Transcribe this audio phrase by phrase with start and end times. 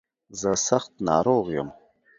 [0.39, 1.69] زه سخت ناروغ يم.